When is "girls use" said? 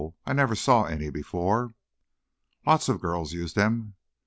3.01-3.53